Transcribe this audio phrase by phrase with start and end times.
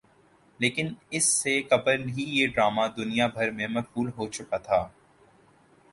[0.59, 4.87] لیکن اس سے قبل ہی یہ ڈرامہ دنیا بھر میں مقبول ہوچکا تھا